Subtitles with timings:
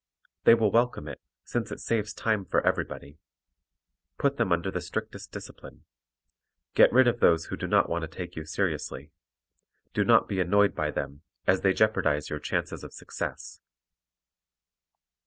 [0.45, 3.19] They will welcome it, since it saves time for everybody.
[4.17, 5.85] Put them under the strictest discipline;
[6.73, 9.11] get rid of those who do not want to take you seriously;
[9.93, 13.61] do not be annoyed by them, as they jeopardize your chances of success.